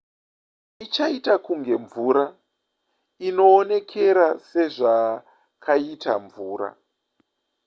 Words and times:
ichaita 0.85 1.33
kunge 1.45 1.75
mvura 1.83 2.25
inoonekera 3.27 4.27
sezvakaita 4.49 6.13
mvura 6.25 6.69